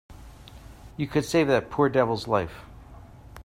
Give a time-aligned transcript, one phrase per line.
[0.97, 2.65] You could save that poor devil's life.